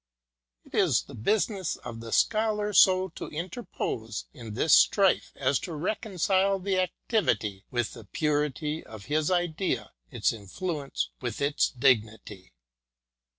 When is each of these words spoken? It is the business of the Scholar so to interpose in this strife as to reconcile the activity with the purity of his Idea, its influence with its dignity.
It 0.65 0.73
is 0.73 1.03
the 1.03 1.13
business 1.13 1.75
of 1.75 1.99
the 1.99 2.11
Scholar 2.11 2.73
so 2.73 3.09
to 3.09 3.27
interpose 3.29 4.25
in 4.33 4.55
this 4.55 4.73
strife 4.73 5.31
as 5.35 5.59
to 5.59 5.73
reconcile 5.75 6.57
the 6.57 6.79
activity 6.79 7.65
with 7.69 7.93
the 7.93 8.05
purity 8.05 8.83
of 8.83 9.05
his 9.05 9.29
Idea, 9.29 9.91
its 10.09 10.33
influence 10.33 11.11
with 11.21 11.39
its 11.39 11.69
dignity. 11.69 12.51